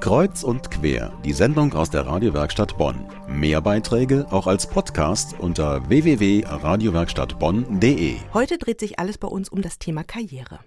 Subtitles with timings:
[0.00, 3.06] Kreuz und quer, die Sendung aus der Radiowerkstatt Bonn.
[3.28, 8.16] Mehr Beiträge auch als Podcast unter www.radiowerkstattbonn.de.
[8.32, 10.60] Heute dreht sich alles bei uns um das Thema Karriere.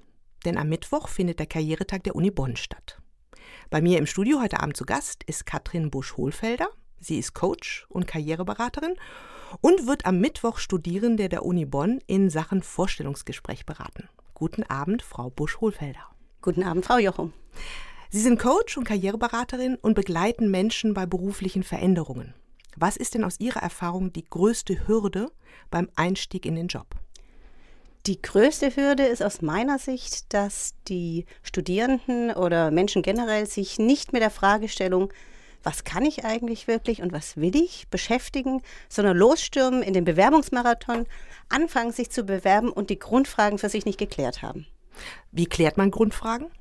[0.46, 3.02] Denn am Mittwoch findet der Karrieretag der Uni Bonn statt.
[3.72, 6.68] Bei mir im Studio heute Abend zu Gast ist Katrin Busch-Hohlfelder.
[7.00, 8.94] Sie ist Coach und Karriereberaterin
[9.62, 14.10] und wird am Mittwoch Studierende der Uni Bonn in Sachen Vorstellungsgespräch beraten.
[14.36, 16.06] Guten Abend, Frau Busch-Hohlfelder.
[16.44, 17.34] Guten Abend, Frau Jochum.
[18.14, 22.36] Sie sind Coach und Karriereberaterin und begleiten Menschen bei beruflichen Veränderungen.
[22.76, 25.32] Was ist denn aus Ihrer Erfahrung die größte Hürde
[25.72, 26.86] beim Einstieg in den Job?
[28.06, 34.14] Die größte Hürde ist aus meiner Sicht, dass die Studierenden oder Menschen generell sich nicht
[34.14, 35.12] mit der Fragestellung,
[35.64, 41.08] was kann ich eigentlich wirklich und was will ich beschäftigen, sondern losstürmen in den Bewerbungsmarathon,
[41.50, 44.68] anfangen sich zu bewerben und die Grundfragen für sich nicht geklärt haben.
[45.32, 46.52] Wie klärt man Grundfragen?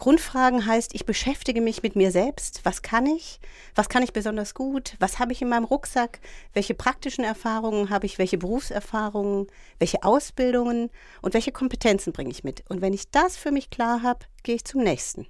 [0.00, 2.62] Grundfragen heißt, ich beschäftige mich mit mir selbst.
[2.64, 3.38] Was kann ich?
[3.74, 4.96] Was kann ich besonders gut?
[4.98, 6.20] Was habe ich in meinem Rucksack?
[6.54, 8.18] Welche praktischen Erfahrungen habe ich?
[8.18, 9.46] Welche Berufserfahrungen?
[9.78, 10.90] Welche Ausbildungen?
[11.20, 12.64] Und welche Kompetenzen bringe ich mit?
[12.68, 15.26] Und wenn ich das für mich klar habe, gehe ich zum nächsten.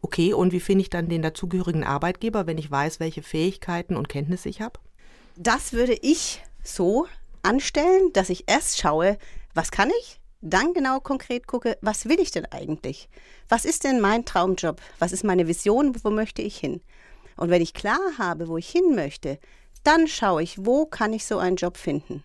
[0.00, 4.08] Okay, und wie finde ich dann den dazugehörigen Arbeitgeber, wenn ich weiß, welche Fähigkeiten und
[4.08, 4.78] Kenntnisse ich habe?
[5.36, 7.08] Das würde ich so
[7.42, 9.18] anstellen, dass ich erst schaue,
[9.54, 10.20] was kann ich?
[10.44, 13.08] Dann genau konkret gucke, was will ich denn eigentlich?
[13.48, 14.80] Was ist denn mein Traumjob?
[14.98, 15.96] Was ist meine Vision?
[16.02, 16.82] Wo möchte ich hin?
[17.36, 19.38] Und wenn ich klar habe, wo ich hin möchte,
[19.82, 22.22] dann schaue ich, wo kann ich so einen Job finden?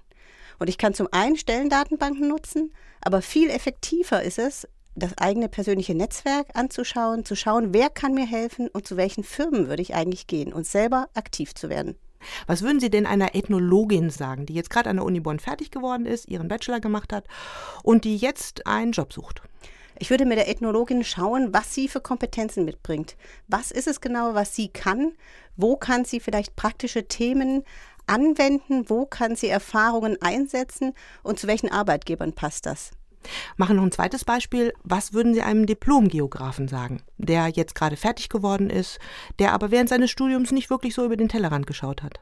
[0.60, 5.96] Und ich kann zum einen Stellendatenbanken nutzen, aber viel effektiver ist es, das eigene persönliche
[5.96, 10.28] Netzwerk anzuschauen, zu schauen, wer kann mir helfen und zu welchen Firmen würde ich eigentlich
[10.28, 11.98] gehen und selber aktiv zu werden.
[12.48, 15.72] Was würden Sie denn einer Ethnologin sagen, die jetzt gerade an der Uni Bonn fertig
[15.72, 17.26] geworden ist, ihren Bachelor gemacht hat
[17.84, 19.42] und die jetzt einen Job sucht?
[20.02, 23.18] Ich würde mit der Ethnologin schauen, was sie für Kompetenzen mitbringt.
[23.48, 25.12] Was ist es genau, was sie kann?
[25.58, 27.64] Wo kann sie vielleicht praktische Themen
[28.08, 28.90] anwenden?
[28.90, 30.94] Wo kann sie Erfahrungen einsetzen?
[31.22, 32.92] Und zu welchen Arbeitgebern passt das?
[33.58, 34.74] Machen noch ein zweites Beispiel.
[34.84, 39.00] Was würden Sie einem Diplomgeografen sagen, der jetzt gerade fertig geworden ist,
[39.40, 42.20] der aber während seines Studiums nicht wirklich so über den Tellerrand geschaut hat?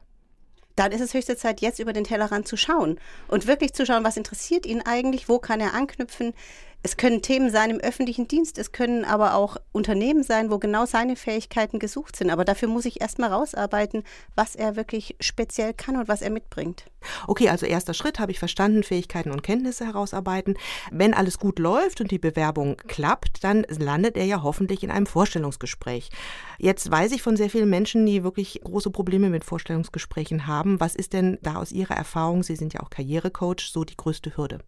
[0.76, 4.04] Dann ist es höchste Zeit, jetzt über den Tellerrand zu schauen und wirklich zu schauen,
[4.04, 6.34] was interessiert ihn eigentlich, wo kann er anknüpfen,
[6.84, 10.86] es können Themen sein im öffentlichen Dienst, es können aber auch Unternehmen sein, wo genau
[10.86, 12.30] seine Fähigkeiten gesucht sind.
[12.30, 14.04] Aber dafür muss ich erstmal rausarbeiten,
[14.36, 16.86] was er wirklich speziell kann und was er mitbringt.
[17.28, 20.58] Okay, also erster Schritt habe ich verstanden, Fähigkeiten und Kenntnisse herausarbeiten.
[20.92, 25.08] Wenn alles gut läuft und die Bewerbung klappt, dann landet er ja hoffentlich in einem
[25.08, 26.10] Vorstellungsgespräch.
[26.58, 30.80] Jetzt weiß ich von sehr vielen Menschen, die wirklich große Probleme mit Vorstellungsgesprächen haben.
[30.80, 34.38] Was ist denn da aus Ihrer Erfahrung, Sie sind ja auch Karrierecoach, so die größte
[34.38, 34.60] Hürde?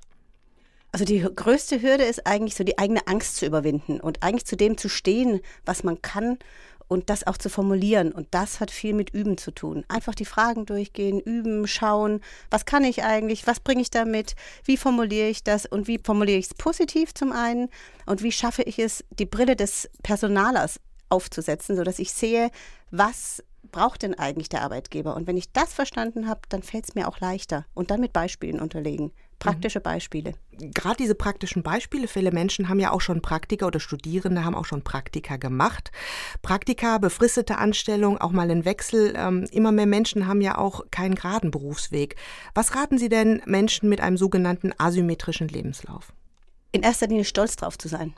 [0.92, 4.58] Also die größte Hürde ist eigentlich so die eigene Angst zu überwinden und eigentlich zu
[4.58, 6.40] dem zu stehen, was man kann
[6.88, 8.12] und das auch zu formulieren.
[8.12, 9.86] Und das hat viel mit Üben zu tun.
[9.88, 14.36] Einfach die Fragen durchgehen, üben, schauen, was kann ich eigentlich, was bringe ich damit,
[14.66, 17.70] wie formuliere ich das und wie formuliere ich es positiv zum einen
[18.08, 20.80] und wie schaffe ich es, die Brille des Personalers
[21.10, 22.50] aufzusetzen, sodass ich sehe,
[22.90, 25.16] was braucht denn eigentlich der Arbeitgeber?
[25.16, 27.66] Und wenn ich das verstanden habe, dann fällt es mir auch leichter.
[27.76, 29.12] Und dann mit Beispielen unterlegen.
[29.40, 30.34] Praktische Beispiele.
[30.52, 34.66] Gerade diese praktischen Beispiele, viele Menschen haben ja auch schon Praktika oder Studierende haben auch
[34.66, 35.92] schon Praktika gemacht.
[36.42, 39.14] Praktika, befristete Anstellung, auch mal ein Wechsel.
[39.16, 42.18] Ähm, immer mehr Menschen haben ja auch keinen geraden Berufsweg.
[42.54, 46.12] Was raten Sie denn Menschen mit einem sogenannten asymmetrischen Lebenslauf?
[46.72, 48.14] In erster Linie stolz drauf zu sein.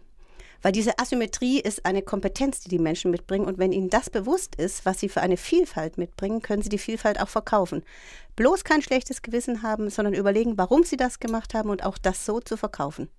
[0.61, 3.45] Weil diese Asymmetrie ist eine Kompetenz, die die Menschen mitbringen.
[3.45, 6.77] Und wenn ihnen das bewusst ist, was sie für eine Vielfalt mitbringen, können sie die
[6.77, 7.83] Vielfalt auch verkaufen.
[8.35, 12.25] Bloß kein schlechtes Gewissen haben, sondern überlegen, warum sie das gemacht haben und auch das
[12.25, 13.09] so zu verkaufen.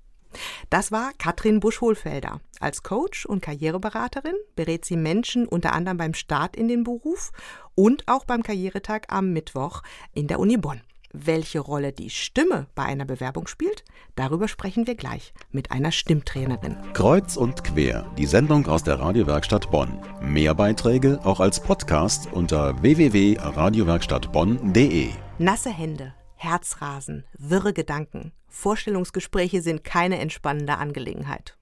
[0.71, 2.41] Das war Katrin Busch-Hohlfelder.
[2.61, 7.33] Als Coach und Karriereberaterin berät sie Menschen unter anderem beim Start in den Beruf
[7.75, 9.83] und auch beim Karrieretag am Mittwoch
[10.15, 10.81] in der Uni Bonn.
[11.15, 13.85] Welche Rolle die Stimme bei einer Bewerbung spielt,
[14.17, 16.79] darüber sprechen wir gleich mit einer Stimmtrainerin.
[16.95, 20.01] Kreuz und quer, die Sendung aus der Radiowerkstatt Bonn.
[20.23, 25.11] Mehr Beiträge auch als Podcast unter www.radiowerkstattbonn.de.
[25.39, 28.33] Nasse Hände, Herzrasen, wirre Gedanken.
[28.49, 31.59] Vorstellungsgespräche sind keine entspannende Angelegenheit.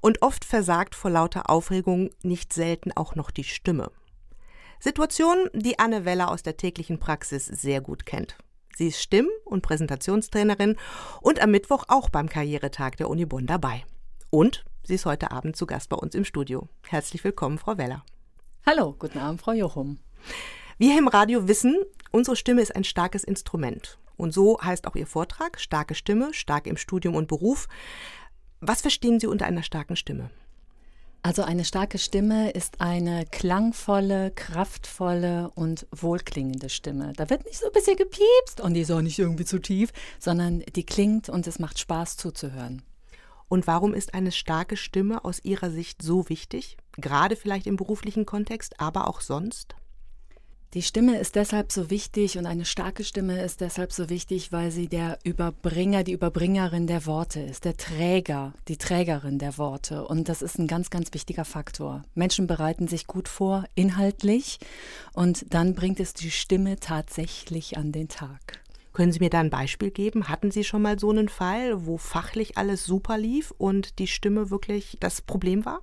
[0.00, 3.90] Und oft versagt vor lauter Aufregung nicht selten auch noch die Stimme.
[4.80, 8.38] Situation, die Anne Weller aus der täglichen Praxis sehr gut kennt.
[8.76, 10.76] Sie ist Stimm- und Präsentationstrainerin
[11.22, 13.86] und am Mittwoch auch beim Karrieretag der Uni Bonn dabei.
[14.28, 16.68] Und sie ist heute Abend zu Gast bei uns im Studio.
[16.86, 18.04] Herzlich willkommen, Frau Weller.
[18.66, 19.98] Hallo, guten Abend, Frau Jochum.
[20.76, 21.78] Wir im Radio wissen,
[22.10, 23.98] unsere Stimme ist ein starkes Instrument.
[24.18, 27.68] Und so heißt auch Ihr Vortrag, starke Stimme, stark im Studium und Beruf.
[28.60, 30.28] Was verstehen Sie unter einer starken Stimme?
[31.22, 37.12] Also eine starke Stimme ist eine klangvolle, kraftvolle und wohlklingende Stimme.
[37.16, 39.92] Da wird nicht so ein bisschen gepiepst und die ist auch nicht irgendwie zu tief,
[40.20, 42.82] sondern die klingt und es macht Spaß zuzuhören.
[43.48, 46.76] Und warum ist eine starke Stimme aus Ihrer Sicht so wichtig?
[46.96, 49.74] Gerade vielleicht im beruflichen Kontext, aber auch sonst?
[50.76, 54.70] Die Stimme ist deshalb so wichtig und eine starke Stimme ist deshalb so wichtig, weil
[54.70, 60.06] sie der Überbringer, die Überbringerin der Worte ist, der Träger, die Trägerin der Worte.
[60.06, 62.04] Und das ist ein ganz, ganz wichtiger Faktor.
[62.14, 64.58] Menschen bereiten sich gut vor, inhaltlich,
[65.14, 68.60] und dann bringt es die Stimme tatsächlich an den Tag.
[68.92, 70.28] Können Sie mir da ein Beispiel geben?
[70.28, 74.50] Hatten Sie schon mal so einen Fall, wo fachlich alles super lief und die Stimme
[74.50, 75.80] wirklich das Problem war?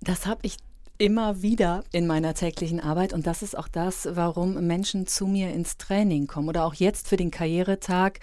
[0.00, 0.56] Das habe ich
[0.98, 5.52] immer wieder in meiner täglichen Arbeit und das ist auch das, warum Menschen zu mir
[5.52, 8.18] ins Training kommen oder auch jetzt für den Karrieretag,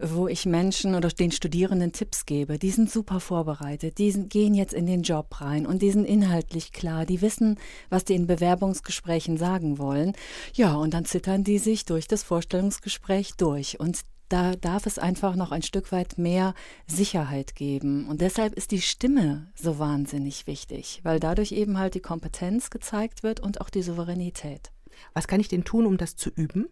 [0.00, 2.58] wo ich Menschen oder den Studierenden Tipps gebe.
[2.58, 6.04] Die sind super vorbereitet, die sind, gehen jetzt in den Job rein und die sind
[6.04, 10.12] inhaltlich klar, die wissen, was die in Bewerbungsgesprächen sagen wollen.
[10.54, 14.00] Ja, und dann zittern die sich durch das Vorstellungsgespräch durch und
[14.30, 16.54] da darf es einfach noch ein Stück weit mehr
[16.86, 18.08] Sicherheit geben.
[18.08, 23.22] Und deshalb ist die Stimme so wahnsinnig wichtig, weil dadurch eben halt die Kompetenz gezeigt
[23.22, 24.70] wird und auch die Souveränität.
[25.14, 26.68] Was kann ich denn tun, um das zu üben?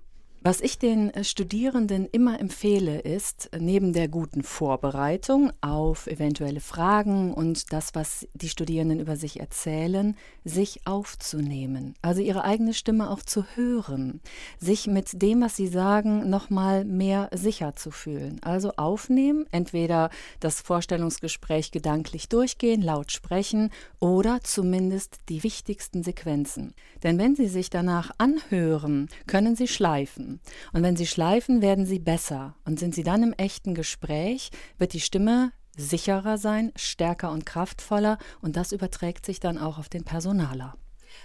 [0.49, 7.35] Was ich den äh, Studierenden immer empfehle, ist neben der guten Vorbereitung auf eventuelle Fragen
[7.35, 10.17] und das, was die Studierenden über sich erzählen,
[10.47, 11.97] sich aufzunehmen.
[12.00, 14.23] Also ihre eigene Stimme auch zu hören,
[14.59, 18.41] sich mit dem, was sie sagen, nochmal mehr sicher zu fühlen.
[18.41, 20.09] Also aufnehmen, entweder
[20.41, 23.69] das Vorstellungsgespräch gedanklich durchgehen, laut sprechen
[24.00, 26.73] oder zumindest die wichtigsten Sequenzen.
[27.03, 30.38] Denn wenn sie sich danach anhören, können sie schleifen.
[30.73, 32.55] Und wenn sie schleifen, werden sie besser.
[32.64, 38.19] Und sind sie dann im echten Gespräch, wird die Stimme sicherer sein, stärker und kraftvoller.
[38.40, 40.76] Und das überträgt sich dann auch auf den Personaler.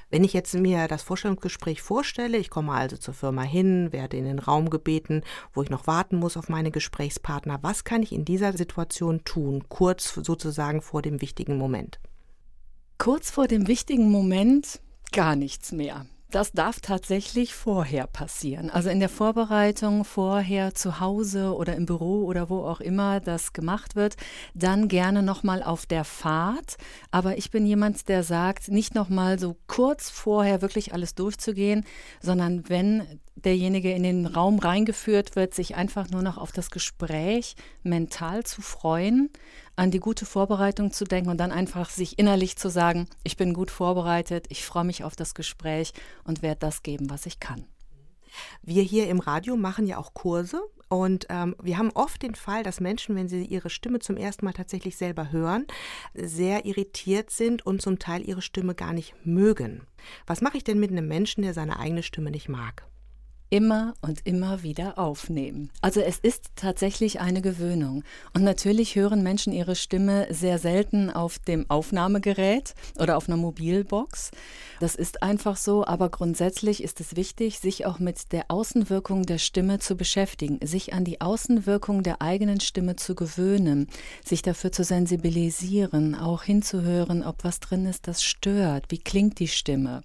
[0.10, 4.26] Wenn ich jetzt mir das Vorstellungsgespräch vorstelle, ich komme also zur Firma hin, werde in
[4.26, 5.24] den Raum gebeten,
[5.54, 9.66] wo ich noch warten muss auf meine Gesprächspartner, was kann ich in dieser Situation tun,
[9.70, 12.00] kurz sozusagen vor dem wichtigen Moment?
[12.98, 14.82] Kurz vor dem wichtigen Moment
[15.12, 16.06] gar nichts mehr.
[16.34, 18.72] Das darf tatsächlich vorher passieren.
[18.72, 23.54] Also in der Vorbereitung vorher zu Hause oder im Büro oder wo auch immer das
[23.54, 24.16] gemacht wird,
[24.56, 26.78] dann gerne nochmal auf der Fahrt.
[27.12, 31.86] Aber ich bin jemand, der sagt, nicht nochmal so kurz vorher wirklich alles durchzugehen,
[32.20, 37.56] sondern wenn derjenige in den Raum reingeführt wird, sich einfach nur noch auf das Gespräch
[37.82, 39.30] mental zu freuen,
[39.76, 43.54] an die gute Vorbereitung zu denken und dann einfach sich innerlich zu sagen, ich bin
[43.54, 45.94] gut vorbereitet, ich freue mich auf das Gespräch
[46.24, 47.66] und werde das geben, was ich kann.
[48.62, 52.64] Wir hier im Radio machen ja auch Kurse und ähm, wir haben oft den Fall,
[52.64, 55.66] dass Menschen, wenn sie ihre Stimme zum ersten Mal tatsächlich selber hören,
[56.14, 59.82] sehr irritiert sind und zum Teil ihre Stimme gar nicht mögen.
[60.28, 62.86] Was mache ich denn mit einem Menschen, der seine eigene Stimme nicht mag?
[63.54, 65.70] Immer und immer wieder aufnehmen.
[65.80, 68.04] Also es ist tatsächlich eine Gewöhnung.
[68.34, 74.32] Und natürlich hören Menschen ihre Stimme sehr selten auf dem Aufnahmegerät oder auf einer Mobilbox.
[74.80, 79.38] Das ist einfach so, aber grundsätzlich ist es wichtig, sich auch mit der Außenwirkung der
[79.38, 83.88] Stimme zu beschäftigen, sich an die Außenwirkung der eigenen Stimme zu gewöhnen,
[84.26, 89.48] sich dafür zu sensibilisieren, auch hinzuhören, ob was drin ist, das stört, wie klingt die
[89.48, 90.02] Stimme.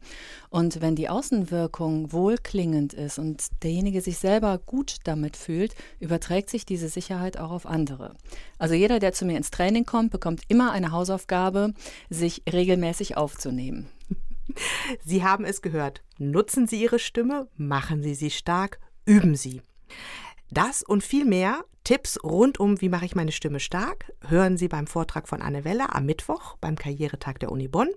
[0.51, 6.67] Und wenn die Außenwirkung wohlklingend ist und derjenige sich selber gut damit fühlt, überträgt sich
[6.67, 8.15] diese Sicherheit auch auf andere.
[8.59, 11.75] Also jeder, der zu mir ins Training kommt, bekommt immer eine Hausaufgabe,
[12.11, 13.89] sich regelmäßig aufzunehmen.
[15.05, 16.03] Sie haben es gehört.
[16.19, 19.63] Nutzen Sie Ihre Stimme, machen Sie sie stark, üben Sie.
[20.51, 24.69] Das und viel mehr Tipps rund um, wie mache ich meine Stimme stark, hören Sie
[24.69, 27.89] beim Vortrag von Anne Weller am Mittwoch beim Karrieretag der Uni Bonn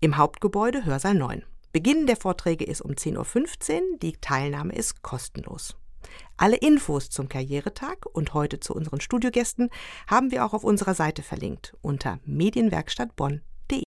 [0.00, 1.42] im Hauptgebäude Hörsaal 9.
[1.74, 5.76] Beginn der Vorträge ist um 10.15 Uhr, die Teilnahme ist kostenlos.
[6.36, 9.70] Alle Infos zum Karrieretag und heute zu unseren Studiogästen
[10.06, 13.53] haben wir auch auf unserer Seite verlinkt unter medienwerkstattbonn.de.